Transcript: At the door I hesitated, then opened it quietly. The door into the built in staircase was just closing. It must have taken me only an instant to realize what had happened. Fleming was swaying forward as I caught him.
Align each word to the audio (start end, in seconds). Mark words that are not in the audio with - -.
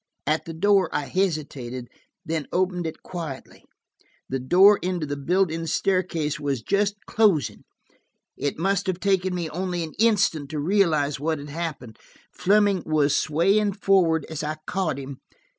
At 0.25 0.45
the 0.45 0.53
door 0.53 0.89
I 0.91 1.05
hesitated, 1.05 1.87
then 2.25 2.47
opened 2.51 2.87
it 2.87 3.03
quietly. 3.03 3.65
The 4.29 4.39
door 4.39 4.79
into 4.81 5.05
the 5.05 5.15
built 5.15 5.51
in 5.51 5.67
staircase 5.67 6.39
was 6.39 6.63
just 6.63 6.95
closing. 7.05 7.65
It 8.35 8.57
must 8.57 8.87
have 8.87 8.99
taken 8.99 9.35
me 9.35 9.47
only 9.51 9.83
an 9.83 9.93
instant 9.99 10.49
to 10.49 10.59
realize 10.59 11.19
what 11.19 11.37
had 11.37 11.49
happened. 11.49 11.99
Fleming 12.31 12.81
was 12.83 13.15
swaying 13.15 13.73
forward 13.73 14.25
as 14.27 14.41
I 14.43 14.55
caught 14.65 14.97
him. 14.97 15.19